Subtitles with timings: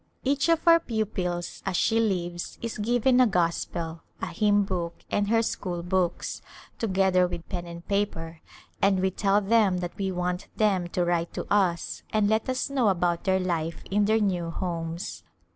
[0.23, 5.27] Each of our pupils as she leaves is given a Gospel, a hymn book and
[5.27, 6.41] her school books,
[6.79, 8.41] together with pen and paper,
[8.81, 12.67] and we tell them that we want them to write to us and let us
[12.67, 15.21] know about their life in their new homes.